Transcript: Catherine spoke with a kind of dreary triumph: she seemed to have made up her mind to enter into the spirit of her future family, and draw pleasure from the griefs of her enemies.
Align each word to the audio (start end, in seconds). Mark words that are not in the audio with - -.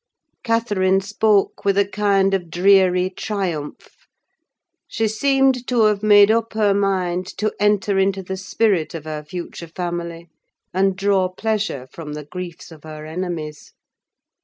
Catherine 0.43 0.99
spoke 1.01 1.63
with 1.63 1.77
a 1.77 1.85
kind 1.87 2.33
of 2.33 2.49
dreary 2.49 3.11
triumph: 3.11 4.07
she 4.87 5.07
seemed 5.07 5.67
to 5.67 5.83
have 5.83 6.01
made 6.01 6.31
up 6.31 6.53
her 6.53 6.73
mind 6.73 7.27
to 7.37 7.53
enter 7.59 7.99
into 7.99 8.23
the 8.23 8.35
spirit 8.37 8.95
of 8.95 9.03
her 9.03 9.23
future 9.23 9.67
family, 9.67 10.27
and 10.73 10.95
draw 10.95 11.29
pleasure 11.29 11.87
from 11.91 12.13
the 12.13 12.25
griefs 12.25 12.71
of 12.71 12.81
her 12.83 13.05
enemies. 13.05 13.73